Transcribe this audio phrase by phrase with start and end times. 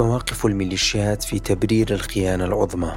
[0.00, 2.92] مواقف الميليشيات في تبرير الخيانة العظمى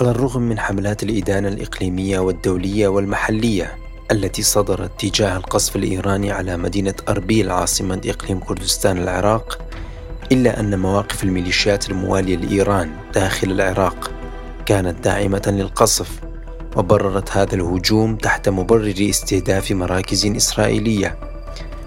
[0.00, 3.76] على الرغم من حملات الإدانة الإقليمية والدولية والمحلية
[4.10, 9.58] التي صدرت تجاه القصف الإيراني على مدينة أربيل عاصمة إقليم كردستان العراق
[10.32, 14.10] إلا أن مواقف الميليشيات الموالية لإيران داخل العراق
[14.66, 16.10] كانت داعمة للقصف
[16.76, 21.18] وبررت هذا الهجوم تحت مبرر استهداف مراكز إسرائيلية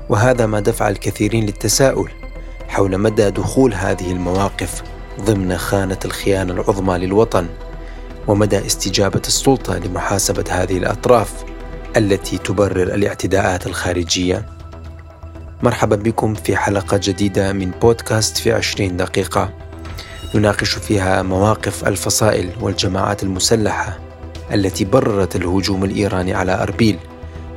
[0.09, 2.20] وهذا ما دفع الكثيرين للتساؤل
[2.71, 4.83] حول مدى دخول هذه المواقف
[5.21, 7.47] ضمن خانة الخيانة العظمى للوطن
[8.27, 11.43] ومدى استجابة السلطة لمحاسبة هذه الأطراف
[11.97, 14.45] التي تبرر الاعتداءات الخارجية.
[15.63, 19.53] مرحبا بكم في حلقة جديدة من بودكاست في عشرين دقيقة.
[20.35, 23.99] نناقش فيها مواقف الفصائل والجماعات المسلحة
[24.53, 26.99] التي بررت الهجوم الإيراني على أربيل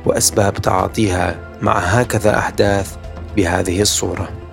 [0.05, 2.95] وأسباب تعاطيها مع هكذا أحداث
[3.35, 4.44] بهذه الصورة.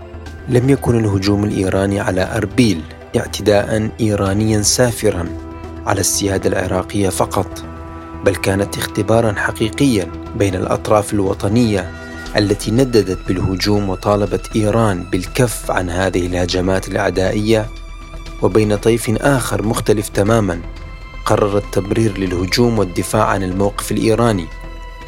[0.49, 2.81] لم يكن الهجوم الإيراني على أربيل
[3.17, 5.29] اعتداء إيرانيا سافرا
[5.87, 7.65] على السيادة العراقية فقط
[8.25, 11.91] بل كانت اختبارا حقيقيا بين الأطراف الوطنية
[12.37, 17.67] التي نددت بالهجوم وطالبت إيران بالكف عن هذه الهجمات الأعدائية
[18.43, 20.61] وبين طيف آخر مختلف تماما
[21.25, 24.47] قرر التبرير للهجوم والدفاع عن الموقف الإيراني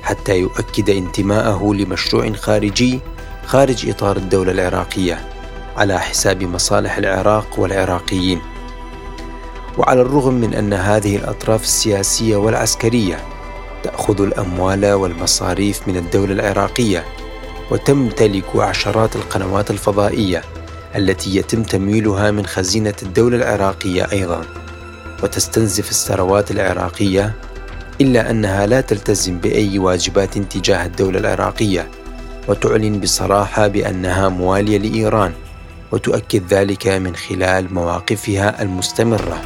[0.03, 3.01] حتى يؤكد انتماءه لمشروع خارجي
[3.47, 5.21] خارج إطار الدولة العراقية
[5.77, 8.41] على حساب مصالح العراق والعراقيين.
[9.79, 13.19] وعلى الرغم من أن هذه الأطراف السياسية والعسكرية
[13.83, 17.05] تأخذ الأموال والمصاريف من الدولة العراقية
[17.71, 20.43] وتمتلك عشرات القنوات الفضائية
[20.97, 24.43] التي يتم تمويلها من خزينة الدولة العراقية أيضا.
[25.23, 27.35] وتستنزف الثروات العراقية
[28.01, 31.91] إلا أنها لا تلتزم بأي واجبات تجاه الدولة العراقية.
[32.49, 35.33] وتعلن بصراحة بأنها موالية لإيران
[35.93, 39.41] وتؤكد ذلك من خلال مواقفها المستمرة.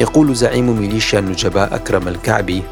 [0.00, 2.62] يقول زعيم ميليشيا النجباء أكرم الكعبي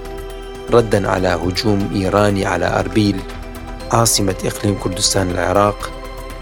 [0.72, 3.16] ردا على هجوم إيراني على أربيل
[3.92, 5.90] عاصمة إقليم كردستان العراق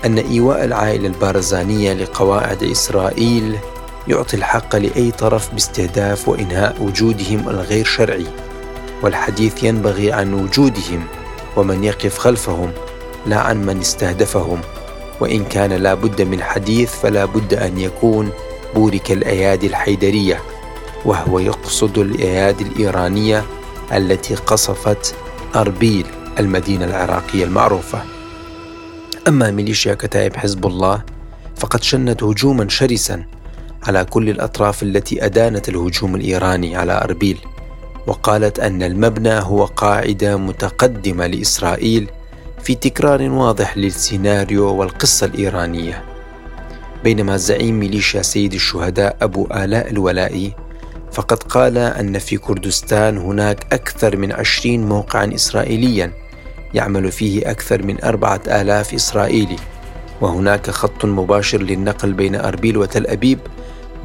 [0.05, 3.57] أن إيواء العائلة البارزانية لقواعد إسرائيل
[4.09, 8.27] يعطي الحق لأي طرف باستهداف وإنهاء وجودهم الغير شرعي
[9.03, 11.07] والحديث ينبغي عن وجودهم.
[11.57, 12.73] ومن يقف خلفهم
[13.27, 14.61] لا عن من استهدفهم.
[15.21, 18.31] وإن كان لا بد من حديث فلا بد أن يكون
[18.75, 20.41] بورك الأيادي الحيدرية
[21.05, 23.45] وهو يقصد الأيادي الإيرانية
[23.93, 25.15] التي قصفت
[25.57, 26.07] أربيل
[26.39, 28.03] المدينة العراقية المعروفة.
[29.29, 31.03] أما ميليشيا كتائب حزب الله
[31.57, 33.25] فقد شنت هجوما شرسا
[33.83, 37.39] على كل الأطراف التي أدانت الهجوم الإيراني على أربيل.
[38.07, 42.11] وقالت أن المبنى هو قاعدة متقدمة لإسرائيل
[42.63, 46.05] في تكرار واضح للسيناريو والقصة الإيرانية.
[47.05, 50.53] بينما زعيم ميليشيا سيد الشهداء أبو آلاء الولائي
[51.13, 56.13] فقد قال أن في كردستان هناك أكثر من عشرين موقعا إسرائيليا
[56.75, 59.57] يعمل فيه أكثر من أربعة آلاف إسرائيلي
[60.21, 63.39] وهناك خط مباشر للنقل بين أربيل وتل أبيب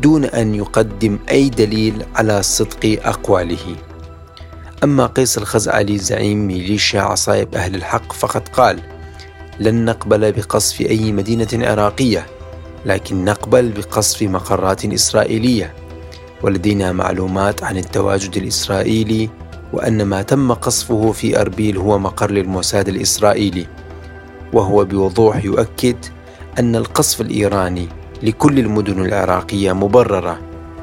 [0.01, 3.75] دون أن يقدم أي دليل على صدق أقواله.
[4.83, 8.79] أما قيس الخزعلي زعيم ميليشيا عصايب أهل الحق فقد قال
[9.59, 12.25] لن نقبل بقصف أي مدينة عراقية
[12.85, 15.73] لكن نقبل بقصف مقرات إسرائيلية
[16.41, 19.29] ولدينا معلومات عن التواجد الإسرائيلي
[19.73, 23.67] وأن ما تم قصفه في أربيل هو مقر للموساد الإسرائيلي
[24.53, 25.97] وهو بوضوح يؤكد
[26.59, 27.87] أن القصف الإيراني
[28.23, 30.39] لكل المدن العراقية مبررة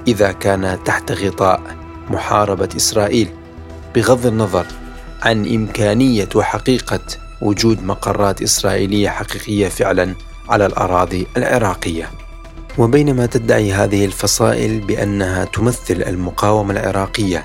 [0.08, 1.62] إذا كان تحت غطاء
[2.10, 3.28] محاربة إسرائيل.
[3.96, 4.66] بغض النظر
[5.22, 7.00] عن إمكانية وحقيقة
[7.40, 10.14] وجود مقرات إسرائيلية حقيقية فعلا
[10.48, 12.10] على الأراضي العراقية.
[12.78, 17.44] وبينما تدعي هذه الفصائل بأنها تمثل المقاومة العراقية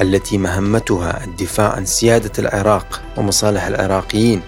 [0.00, 4.40] التي مهمتها الدفاع عن سيادة العراق ومصالح العراقيين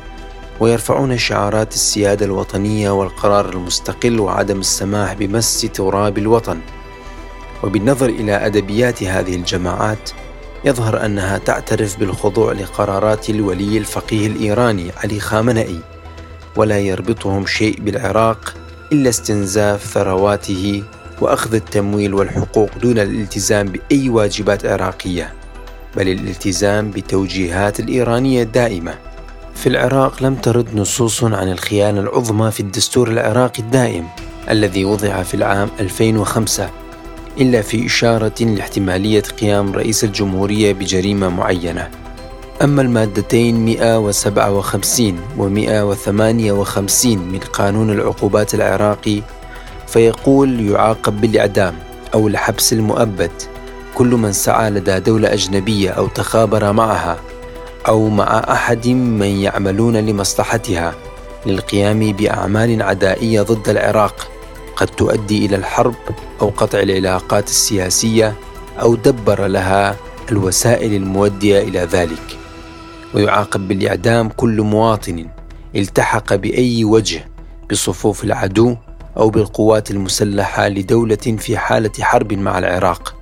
[0.60, 6.60] ويرفعون شعارات السيادة الوطنية والقرار المستقل وعدم السماح بمس تراب الوطن.
[7.62, 10.10] وبالنظر إلى أدبيات هذه الجماعات
[10.64, 15.80] يظهر أنها تعترف بالخضوع لقرارات الولي الفقيه الإيراني علي خامنئي
[16.56, 18.54] ولا يربطهم شيء بالعراق
[18.92, 20.82] إلا استنزاف ثرواته
[21.20, 25.32] وأخذ التمويل والحقوق دون الالتزام بأي واجبات عراقية
[25.96, 28.94] بل الالتزام بتوجيهات الإيرانية الدائمة.
[29.54, 34.06] في العراق لم ترد نصوص عن الخيانة العظمى في الدستور العراقي الدائم
[34.50, 36.70] الذي وضع في العام 2005
[37.40, 41.88] إلا في إشارة لاحتمالية قيام رئيس الجمهورية بجريمة معينة.
[42.62, 49.22] أما المادتين 157 و 158 من قانون العقوبات العراقي
[49.86, 51.74] فيقول يعاقب بالإعدام
[52.14, 53.30] أو الحبس المؤبد
[53.94, 57.18] كل من سعى لدى دولة أجنبية أو تخابر معها
[57.88, 60.94] أو مع أحد من يعملون لمصلحتها
[61.46, 64.33] للقيام بأعمال عدائية ضد العراق.
[64.76, 65.94] قد تؤدي إلى الحرب
[66.42, 68.34] أو قطع العلاقات السياسية
[68.80, 69.96] أو دبر لها
[70.30, 72.38] الوسائل المودية إلى ذلك.
[73.14, 75.26] ويعاقب بالإعدام كل مواطن
[75.76, 77.28] التحق بأي وجه
[77.70, 78.76] بصفوف العدو
[79.16, 83.14] أو بالقوات المسلحة لدولة في حالة حرب مع العراق.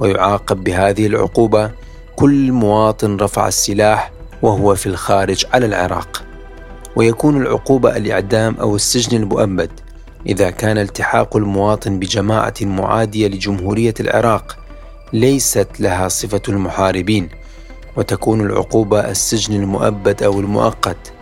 [0.00, 1.70] ويعاقب بهذه العقوبة
[2.16, 4.12] كل مواطن رفع السلاح
[4.42, 6.22] وهو في الخارج على العراق.
[6.96, 9.70] ويكون العقوبة الإعدام أو السجن المؤبد
[10.28, 14.56] إذا كان التحاق المواطن بجماعة معادية لجمهورية العراق
[15.12, 17.28] ليست لها صفة المحاربين
[17.96, 21.12] وتكون العقوبة السجن المؤبد أو المؤقت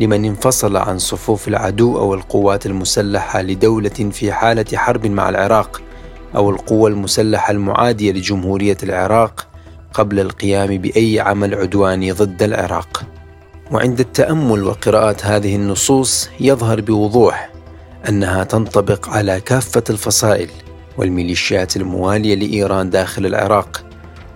[0.00, 5.80] لمن انفصل عن صفوف العدو أو القوات المسلحة لدولة في حالة حرب مع العراق
[6.36, 9.46] أو القوى المسلحة المعادية لجمهورية العراق
[9.94, 13.02] قبل القيام بأي عمل عدواني ضد العراق.
[13.72, 17.50] وعند التأمل وقراءة هذه النصوص يظهر بوضوح
[18.08, 20.50] أنها تنطبق على كافة الفصائل
[20.98, 23.84] والميليشيات الموالية لإيران داخل العراق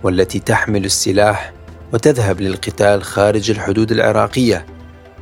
[0.02, 1.52] والتي تحمل السلاح
[1.92, 4.66] وتذهب للقتال خارج الحدود العراقية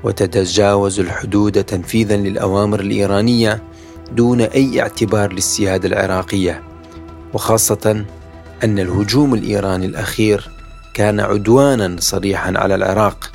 [0.05, 3.63] وتتجاوز الحدود تنفيذا للأوامر الإيرانية
[4.13, 6.63] دون أي اعتبار للسيادة العراقية
[7.35, 8.05] وخاصة
[8.65, 10.51] أن الهجوم الإيراني الأخير
[10.95, 13.33] كان عدوانا صريحا على العراق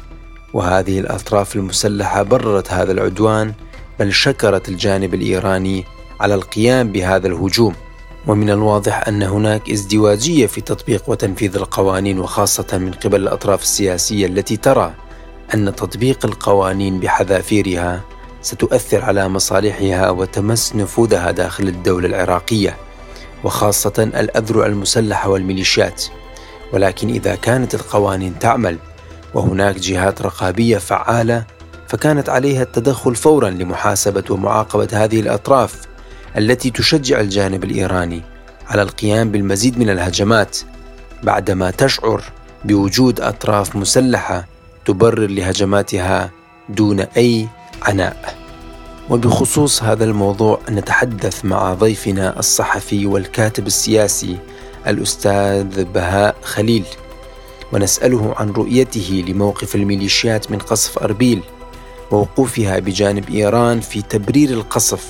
[0.54, 3.54] وهذه الأطراف المسلحة بررت هذا العدوان
[4.00, 5.86] بل شكرت الجانب الإيراني
[6.20, 7.76] على القيام بهذا الهجوم.
[8.28, 14.58] ومن الواضح أن هناك ازدواجية في تطبيق وتنفيذ القوانين وخاصة من قبل الأطراف السياسية التي
[14.58, 14.94] ترى
[15.54, 18.02] أن تطبيق القوانين بحذافيرها
[18.42, 22.78] ستؤثر على مصالحها وتمس نفوذها داخل الدولة العراقية
[23.44, 26.04] وخاصة الأذرع المسلحة والميليشيات.
[26.74, 28.78] ولكن إذا كانت القوانين تعمل
[29.34, 31.46] وهناك جهات رقابية فعالة
[31.88, 35.82] فكانت عليها التدخل فورا لمحاسبة ومعاقبة هذه الأطراف
[36.38, 38.22] التي تشجع الجانب الإيراني
[38.68, 40.58] على القيام بالمزيد من الهجمات
[41.24, 42.24] بعدما تشعر
[42.66, 44.48] بوجود أطراف مسلحة
[44.86, 46.32] تبرر لهجماتها
[46.70, 47.48] دون أي
[47.82, 48.36] عناء.
[49.10, 54.38] وبخصوص هذا الموضوع نتحدث مع ضيفنا الصحفي والكاتب السياسي
[54.88, 56.84] الأستاذ بهاء خليل
[57.74, 61.42] ونسأله عن رؤيته لموقف الميليشيات من قصف أربيل.
[62.12, 65.08] ووقوفها بجانب إيران في تبرير القصف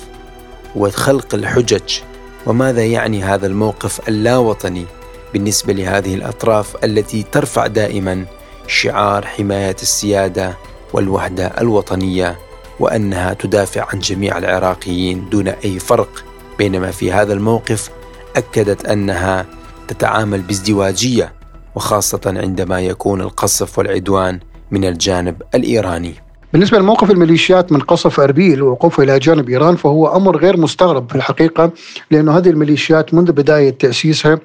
[0.76, 2.00] وخلق الحجج.
[2.46, 4.84] وماذا يعني هذا الموقف اللاوطني
[5.32, 8.24] بالنسبة لهذه الأطراف التي ترفع دائما
[8.66, 10.56] شعار حماية السيادة
[10.92, 12.38] والوحدة الوطنية
[12.80, 16.24] وأنها تدافع عن جميع العراقيين دون أي فرق؟
[16.58, 17.90] بينما في هذا الموقف
[18.36, 19.46] أكدت أنها
[19.88, 21.32] تتعامل بازدواجية
[21.74, 24.40] وخاصة عندما يكون القصف والعدوان
[24.70, 26.14] من الجانب الإيراني.
[26.52, 31.16] بالنسبة لموقف الميليشيات من قصف أربيل ووقوفها إلى جانب إيران فهو أمر غير مستغرب في
[31.16, 31.70] الحقيقة
[32.10, 34.38] لأن هذه الميليشيات منذ بداية تأسيسها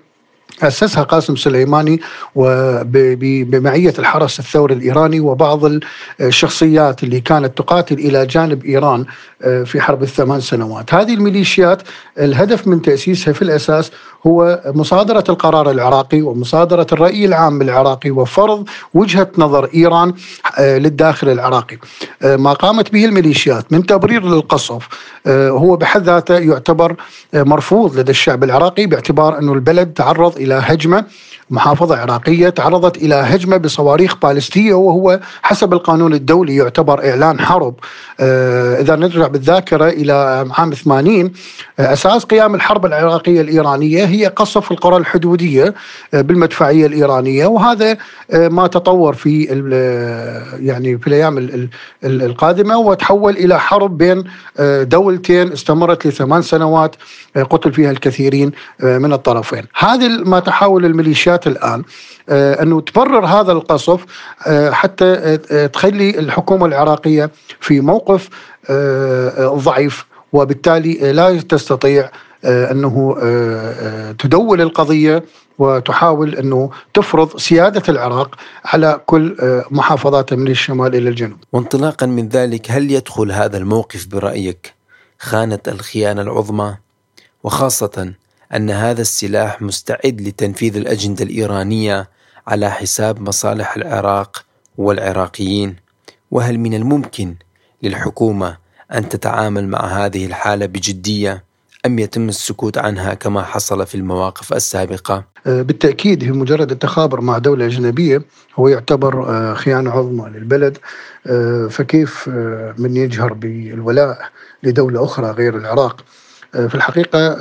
[0.61, 2.01] أسسها قاسم سليماني
[3.45, 5.71] بمعية الحرس الثوري الإيراني وبعض
[6.21, 9.05] الشخصيات اللي كانت تقاتل إلى جانب إيران
[9.41, 10.93] آه، في حرب الثمان سنوات.
[10.93, 11.81] هذه الميليشيات
[12.19, 13.91] الهدف من تأسيسها في الأساس
[14.27, 20.13] هو مصادرة القرار العراقي ومصادرة الرأي العام العراقي وفرض وجهة نظر إيران
[20.59, 21.77] آه، للداخل العراقي.
[22.21, 24.87] آه، ما قامت به الميليشيات من تبرير للقصف
[25.27, 26.95] هو بحد ذاته يعتبر
[27.33, 31.05] مرفوض لدى الشعب العراقي باعتبار أنه البلد تعرض إلى هجمة
[31.49, 37.75] محافظة عراقية تعرضت إلى هجمة بصواريخ باليستية وهو حسب القانون الدولي يعتبر إعلان حرب.
[38.19, 41.31] آه، إذا نرجع بالذاكرة إلى عام 80
[41.79, 45.73] آه، أساس قيام الحرب العراقية الإيرانية هي قصف القرى الحدودية
[46.13, 47.97] آه، بالمدفعية الإيرانية وهذا
[48.33, 49.43] ما تطور في
[50.59, 51.49] يعني في الأيام
[52.03, 54.23] القادمة وتحول إلى حرب بين
[54.81, 56.95] دولتين استمرت لثمان سنوات
[57.35, 59.63] قتل فيها الكثيرين من الطرفين.
[59.77, 61.83] هذه ما تحاول الميليشيات الآن
[62.29, 64.05] أنه تبرر هذا القصف
[64.71, 65.37] حتى
[65.73, 68.29] تخلي الحكومة العراقية في موقف
[69.39, 72.09] ضعيف وبالتالي لا تستطيع
[72.45, 73.15] أنه
[74.19, 75.23] تدول القضية
[75.59, 78.35] وتحاول أنه تفرض سيادة العراق
[78.65, 79.35] على كل
[79.71, 81.37] محافظاته من الشمال إلى الجنوب.
[81.51, 84.73] وانطلاقا من ذلك هل يدخل هذا الموقف برأيك
[85.19, 86.75] خانة الخيانة العظمى؟
[87.43, 88.13] وخاصة
[88.55, 92.09] أن هذا السلاح مستعد لتنفيذ الأجندة الإيرانية
[92.47, 94.45] على حساب مصالح العراق
[94.77, 95.75] والعراقيين.
[96.31, 97.35] وهل من الممكن
[97.83, 98.57] للحكومة
[98.93, 101.43] أن تتعامل مع هذه الحالة بجدية؟
[101.85, 107.37] أم يتم السكوت عنها كما حصل في المواقف السابقة؟ آه، بالتأكيد هي مجرد التخابر مع
[107.37, 108.21] دولة أجنبية
[108.55, 110.77] هو يعتبر آه، خيانة عظمى للبلد.
[111.27, 112.29] آه، فكيف
[112.77, 114.29] من يجهر بالولاء
[114.63, 116.03] لدولة أخرى غير العراق؟
[116.53, 117.33] في الحقيقة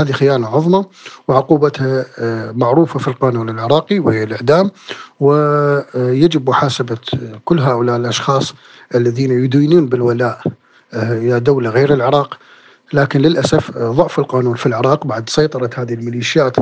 [0.00, 0.84] هذه خيانة عظمى
[1.28, 2.06] وعقوبتها
[2.52, 4.70] معروفة في القانون العراقي وهي الإعدام
[5.20, 6.98] ويجب محاسبة
[7.44, 8.54] كل هؤلاء الأشخاص
[8.94, 10.40] الذين يدينون بالولاء
[10.94, 12.38] إلى دولة غير العراق.
[12.92, 16.56] لكن للأسف ضعف القانون في العراق بعد سيطرة هذه الميليشيات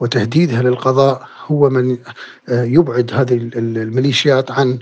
[0.00, 1.98] وتهديدها للقضاء هو من
[2.48, 4.78] يبعد هذه الميليشيات عن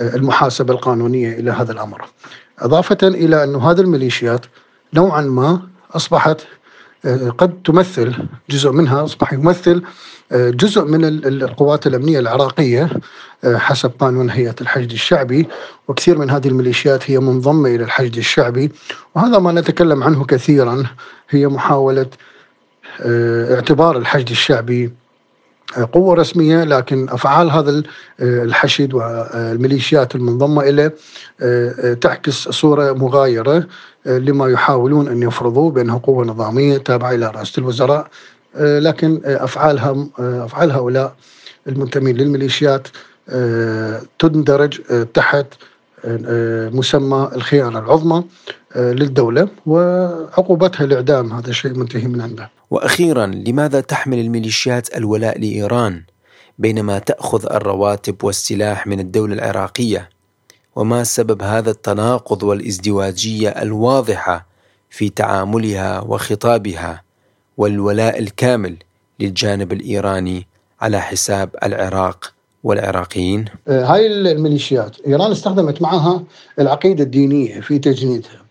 [0.00, 2.04] المحاسبة القانونية إلى هذا الأمر.
[2.58, 4.46] إضافة إلى أن هذه الميليشيات
[4.94, 6.40] نوعا ما أصبحت
[7.38, 8.14] قد تمثل
[8.50, 9.82] جزء منها أصبح يمثل
[10.32, 12.90] جزء من القوات الأمنية العراقية
[13.44, 15.48] حسب قانون هيئة الحشد الشعبي
[15.88, 18.72] وكثير من هذه الميليشيات هي منضمة إلى الحشد الشعبي
[19.14, 20.84] وهذا ما نتكلم عنه كثيرا
[21.30, 22.06] هي محاولة
[23.54, 24.92] اعتبار الحشد الشعبي
[25.92, 27.82] قوة رسمية لكن أفعال هذا
[28.20, 30.94] الحشد والميليشيات المنضمة إليه
[31.94, 33.66] تعكس صورة مغايرة
[34.06, 38.08] لما يحاولون أن يفرضوه بأنه قوة نظامية تابعة إلى رئاسة الوزراء
[38.54, 41.14] لكن أفعالها أفعال هؤلاء
[41.68, 42.88] المنتمين للميليشيات
[44.18, 44.80] تندرج
[45.14, 45.46] تحت
[46.74, 48.24] مسمى الخيانة العظمى
[48.76, 52.50] للدولة وعقوبتها الإعدام هذا شيء منتهي من عنده.
[52.70, 56.02] وأخيرا لماذا تحمل الميليشيات الولاء لإيران
[56.58, 60.08] بينما تأخذ الرواتب والسلاح من الدولة العراقية؟
[60.76, 64.46] وما سبب هذا التناقض والازدواجية الواضحة
[64.90, 67.02] في تعاملها وخطابها؟
[67.62, 68.76] والولاء الكامل
[69.20, 70.46] للجانب الإيراني
[70.80, 72.32] على حساب العراق
[72.64, 76.22] والعراقيين؟ آه، هاي الميليشيات إيران استخدمت معها
[76.58, 78.42] العقيدة الدينية في تجنيدها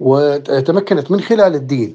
[0.00, 1.94] وتمكنت من خلال الدين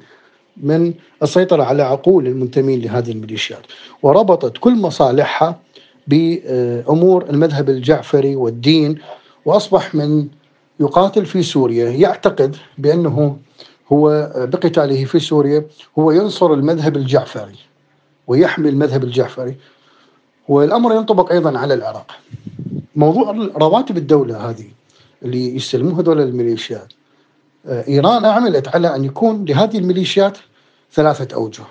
[0.56, 3.62] من السيطرة على عقول المنتمين لهذه الميليشيات
[4.02, 5.60] وربطت كل مصالحها
[6.06, 8.98] بأمور المذهب الجعفري والدين
[9.44, 10.26] وأصبح من
[10.80, 13.36] يقاتل في سوريا يعتقد بأنه
[13.92, 15.66] هو بقتاله في سوريا
[15.98, 17.58] هو ينصر المذهب الجعفري
[18.26, 19.56] ويحمي المذهب الجعفري
[20.48, 22.12] والأمر ينطبق أيضا على العراق.
[22.96, 24.66] موضوع رواتب الدولة هذه
[25.22, 26.92] اللي يستلموها هذول الميليشيات
[27.66, 30.38] إيران عملت على أن يكون لهذه الميليشيات
[30.92, 31.62] ثلاثة أوجه.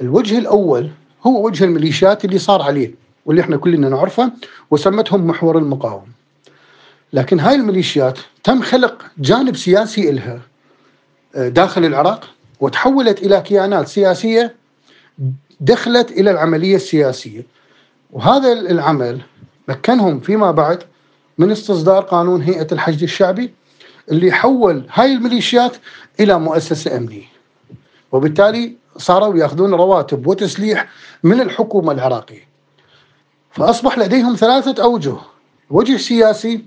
[0.00, 0.90] الوجه الأول
[1.26, 2.94] هو وجه الميليشيات اللي صار عليه
[3.26, 4.32] واللي إحنا كلنا نعرفه
[4.70, 6.06] وسمتهم محور المقاوم
[7.12, 10.49] لكن هاي الميليشيات تم خلق جانب سياسي إلها آه،
[11.34, 12.28] داخل العراق
[12.60, 14.54] وتحولت إلى كيانات سياسية
[15.60, 17.46] دخلت إلى العملية السياسية.
[18.12, 19.20] وهذا العمل
[19.68, 20.82] مكنهم فيما بعد
[21.38, 23.54] من استصدار قانون هيئة الحشد الشعبي
[24.10, 25.76] اللي حول هاي الميليشيات
[26.20, 27.24] إلى مؤسسة أمنية.
[28.12, 30.88] وبالتالي صاروا يأخذون رواتب وتسليح
[31.22, 32.48] من الحكومة العراقية.
[33.50, 35.16] فأصبح لديهم ثلاثة أوجه
[35.70, 36.64] وجه سياسي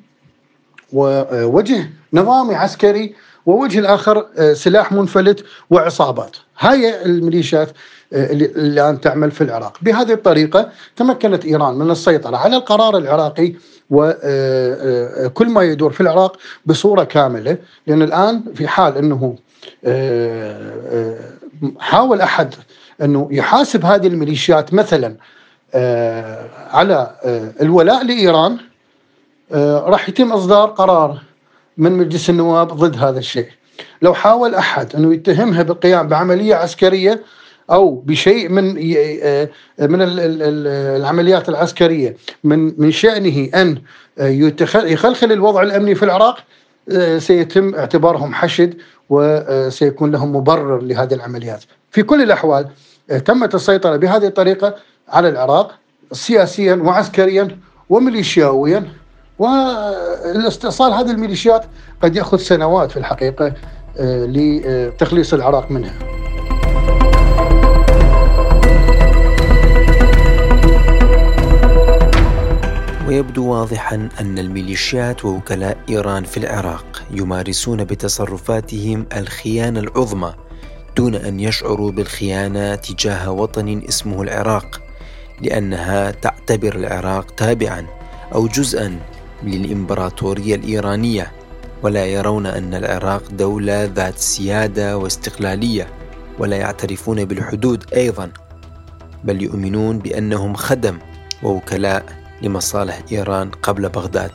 [0.94, 6.38] ووجه نظامي عسكري ووجه الآخر آه، سلاح منفلت وعصابات.
[6.60, 7.70] هاي الميليشيات
[8.14, 9.78] آه، اللي الآن تعمل في العراق.
[9.82, 13.54] بهذه الطريقة تمكنت إيران من السيطرة على القرار العراقي
[13.90, 17.58] وكل آه، ما يدور في العراق بصورة كاملة.
[17.88, 19.36] لأن الآن في حال أنه
[21.80, 22.56] حاول أحد
[23.02, 25.16] أنه يحاسب هذه الميليشيات مثلا
[26.72, 27.16] على
[27.62, 28.58] الولاء لإيران
[29.86, 31.22] راح يتم إصدار قرار
[31.78, 33.48] من مجلس النواب ضد هذا الشيء
[34.02, 37.24] لو حاول أحد أنه يتهمها بالقيام بعملية عسكرية
[37.72, 39.50] أو بشيء من آه،
[39.80, 43.82] من العمليات العسكرية من من شأنه أن
[44.20, 44.28] آه،
[44.76, 46.44] يخلخل الوضع الأمني في العراق
[46.92, 48.78] آه، سيتم اعتبارهم حشد
[49.10, 51.64] وسيكون لهم مبرر لهذه العمليات.
[51.92, 52.68] في كل الأحوال
[53.26, 54.76] تمت السيطرة بهذه الطريقة
[55.10, 55.72] على العراق
[56.12, 57.58] سياسيا وعسكريا
[57.90, 58.88] وميليشياويا
[59.44, 61.66] والاستئصال هذه الميليشيات
[62.04, 63.54] قد يأخذ سنوات في الحقيقة
[64.00, 65.94] لتخليص العراق منها.
[73.08, 80.34] ويبدو واضحا أن الميليشيات ووكلاء إيران في العراق يمارسون بتصرفاتهم الخيانة العظمى
[80.98, 84.82] دون أن يشعروا بالخيانة تجاه وطن اسمه العراق
[85.42, 87.86] لأنها تعتبر العراق تابعا
[88.36, 89.00] أو جزءا
[89.44, 91.32] للإمبراطورية الإيرانية
[91.84, 95.88] ولا يرون أن العراق دولة ذات سيادة واستقلالية
[96.40, 98.32] ولا يعترفون بالحدود أيضا
[99.24, 100.98] بل يؤمنون بأنهم خدم
[101.44, 102.06] ووكلاء
[102.42, 104.32] لمصالح إيران قبل بغداد.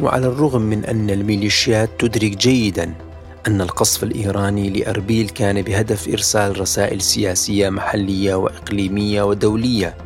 [0.00, 2.94] وعلى الرغم من أن الميليشيات تدرك جيدا
[3.46, 9.96] أن القصف الإيراني لأربيل كان بهدف إرسال رسائل سياسية محلية وإقليمية ودولية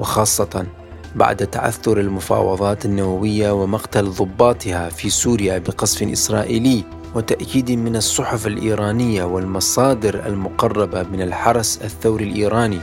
[0.00, 0.66] وخاصة
[1.14, 10.26] بعد تعثر المفاوضات النووية ومقتل ضباطها في سوريا بقصف إسرائيلي وتأكيد من الصحف الإيرانية والمصادر
[10.26, 12.80] المقربة من الحرس الثوري الإيراني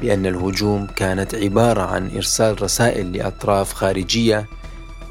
[0.00, 4.46] بأن الهجوم كانت عبارة عن إرسال رسائل لأطراف خارجية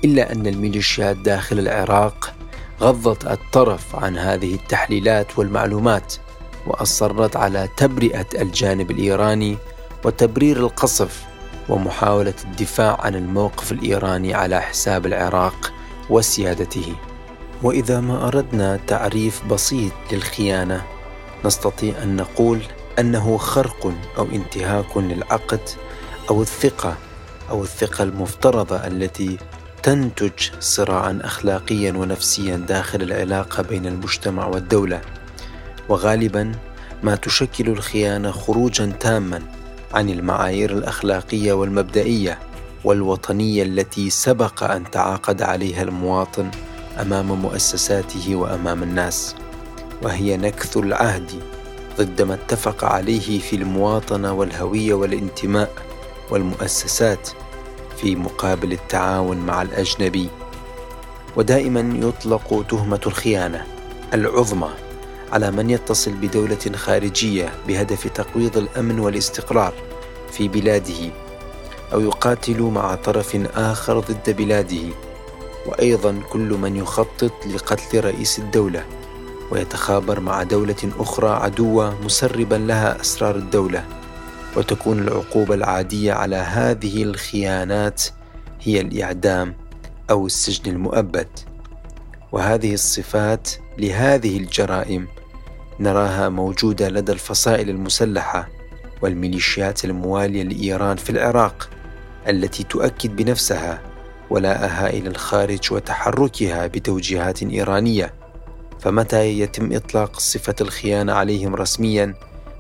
[0.06, 2.34] إلا أن الميليشيات داخل العراق
[2.82, 6.14] غضت الطرف عن هذه التحليلات والمعلومات
[6.68, 9.58] وأصرت على تبرئة الجانب الإيراني
[10.06, 11.33] وتبرير القصف
[11.70, 15.74] ومحاولة الدفاع عن الموقف الإيراني على حساب العراق
[16.10, 16.96] وسيادته.
[17.64, 20.84] وإذا ما أردنا تعريف بسيط للخيانة
[21.46, 22.60] نستطيع أن نقول
[23.00, 25.60] أنه خرق أو انتهاك للعقد
[26.30, 26.98] أو الثقة
[27.50, 29.38] أو الثقة المفترضة التي
[29.84, 35.02] تنتج صراعا أخلاقيا ونفسيا داخل العلاقة بين المجتمع والدولة.
[35.90, 36.52] وغالبا
[37.04, 39.42] ما تشكل الخيانة خروجا تاما
[39.94, 42.40] عن المعايير الأخلاقية والمبدئية
[42.84, 46.52] والوطنية التي سبق أن تعاقد عليها المواطن
[47.02, 49.36] أمام مؤسساته وأمام الناس
[50.02, 51.32] وهي نكث العهد
[51.98, 55.72] ضد ما اتفق عليه في المواطنة والهوية والانتماء
[56.30, 57.30] والمؤسسات
[57.98, 60.30] في مقابل التعاون مع الأجنبي.
[61.36, 63.66] ودائما يطلق تهمة الخيانة
[64.14, 64.70] العظمى
[65.34, 69.74] على من يتصل بدولة خارجية بهدف تقويض الأمن والاستقرار
[70.32, 71.12] في بلاده
[71.94, 74.94] أو يقاتل مع طرف آخر ضد بلاده.
[75.66, 78.86] وأيضا كل من يخطط لقتل رئيس الدولة
[79.52, 83.86] ويتخابر مع دولة أخرى عدوة مسربا لها أسرار الدولة.
[84.58, 88.04] وتكون العقوبة العادية على هذه الخيانات
[88.62, 89.56] هي الإعدام
[90.10, 91.28] أو السجن المؤبد.
[92.32, 95.08] وهذه الصفات لهذه الجرائم
[95.80, 98.50] نراها موجودة لدى الفصائل المسلحة
[99.02, 101.70] والميليشيات الموالية لإيران في العراق
[102.30, 103.82] التي تؤكد بنفسها
[104.30, 108.14] ولاءها إلى الخارج وتحركها بتوجيهات إيرانية.
[108.80, 112.16] فمتى يتم إطلاق صفة الخيانة عليهم رسميا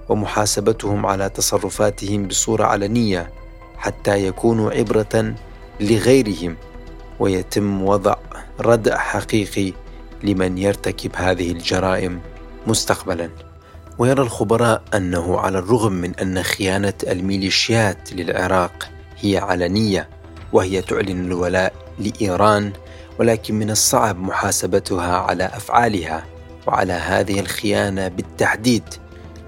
[0.10, 3.32] ومحاسبتهم على تصرفاتهم بصورة علنية
[3.78, 5.36] حتى يكونوا عبرة
[5.80, 6.58] لغيرهم
[7.19, 8.15] ويتم وضع
[8.60, 9.73] ردع حقيقي
[10.23, 12.19] لمن يرتكب هذه الجرائم؟
[12.67, 13.30] مستقبلا.
[13.97, 20.10] ويرى الخبراء أنه على الرغم من أن خيانة الميليشيات للعراق هي علنية
[20.54, 22.73] وهي تعلن الولاء لإيران
[23.19, 26.26] ولكن من الصعب محاسبتها على أفعالها
[26.67, 28.84] وعلى هذه الخيانة بالتحديد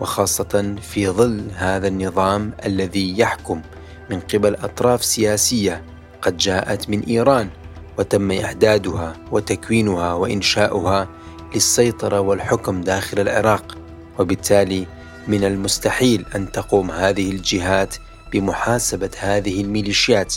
[0.02, 3.62] وخاصة في ظل هذا النظام الذي يحكم
[4.10, 5.84] من قبل أطراف سياسية
[6.22, 7.50] قد جاءت من إيران
[7.98, 11.08] وتم إعدادها وتكوينها وإنشاؤها
[11.56, 13.78] للسيطرة والحكم داخل العراق
[14.20, 14.88] وبالتالي
[15.28, 17.96] من المستحيل أن تقوم هذه الجهات
[18.32, 20.36] بمحاسبة هذه الميليشيات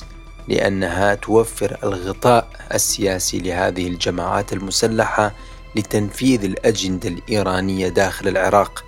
[0.49, 5.33] لأنها توفر الغطاء السياسي لهذه الجماعات المسلحة
[5.77, 8.85] لتنفيذ الأجندة الإيرانية داخل العراق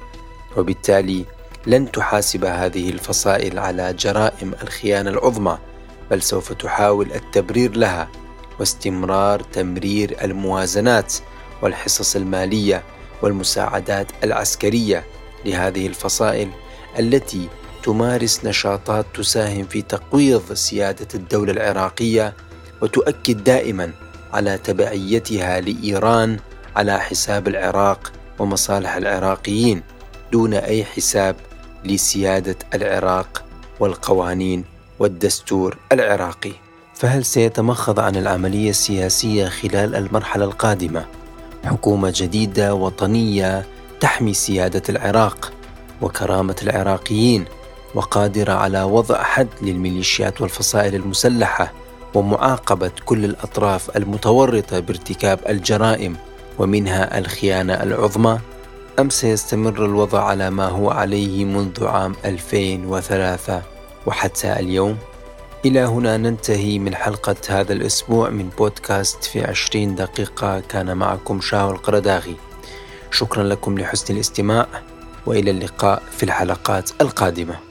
[0.57, 1.25] وبالتالي
[1.67, 5.59] لن تحاسب هذه الفصائل على جرائم الخيانة العظمى
[6.11, 8.09] بل سوف تحاول التبرير لها
[8.61, 11.15] واستمرار تمرير الموازنات
[11.63, 12.83] والحصص المالية
[13.23, 15.05] والمساعدات العسكرية
[15.45, 16.49] لهذه الفصائل
[16.99, 17.49] التي
[17.83, 22.35] تمارس نشاطات تساهم في تقويض سيادة الدولة العراقية
[22.83, 23.93] وتؤكد دائما
[24.33, 26.39] على تبعيتها لإيران
[26.77, 29.83] على حساب العراق ومصالح العراقيين
[30.33, 31.37] دون أي حساب
[31.85, 33.45] لسيادة العراق
[33.81, 34.65] والقوانين
[34.99, 36.53] والدستور العراقي.
[36.95, 41.07] فهل سيتمخض عن العملية السياسية خلال المرحلة القادمة؟
[41.65, 43.67] حكومة جديدة وطنية
[44.01, 45.53] تحمي سيادة العراق
[46.03, 47.45] وكرامة العراقيين
[47.95, 51.73] وقادرة على وضع حد للميليشيات والفصائل المسلحة
[52.15, 56.17] ومعاقبة كل الأطراف المتورطة بارتكاب الجرائم
[56.59, 58.39] ومنها الخيانة العظمى
[58.99, 63.63] أم سيستمر الوضع على ما هو عليه منذ عام 2003
[64.07, 64.97] وحتى اليوم؟
[65.65, 70.61] إلى هنا ننتهي من حلقة هذا الأسبوع من بودكاست في عشرين دقيقة.
[70.61, 72.37] كان معكم شاو القرداغي
[73.11, 74.67] شكرا لكم لحسن الاستماع
[75.27, 77.70] وإلى اللقاء في الحلقات القادمة.